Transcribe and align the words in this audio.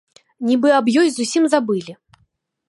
Нібы 0.47 0.69
аб 0.77 0.85
ёй 1.01 1.11
зусім 1.17 1.43
забылі. 1.55 1.93